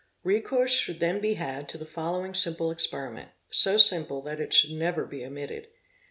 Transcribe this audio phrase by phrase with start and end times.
[0.23, 4.71] Recourse should then be had to the following simple experiment, so simple that it should
[4.71, 5.67] never be omitted.